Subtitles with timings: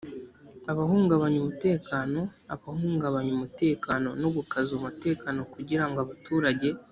[0.71, 2.19] abahungabanya umutekano
[2.53, 6.69] abahungabanya umutekano no gukaza umutekano kugirango abaturage